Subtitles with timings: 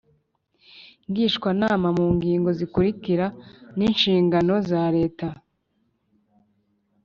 [1.09, 3.25] Ngishwanama mu ngingo zikurikira
[3.77, 5.27] n inshingano za leta